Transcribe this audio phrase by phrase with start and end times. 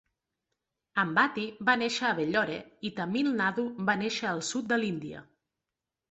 [1.01, 2.55] Ambati va néixer a Vellore
[2.89, 5.21] i Tamil Nadu va néixer al sud de l"Índia.